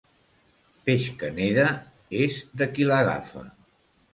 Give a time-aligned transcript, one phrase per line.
[0.87, 1.65] Peix que neda
[2.25, 3.45] és de qui l'agafa.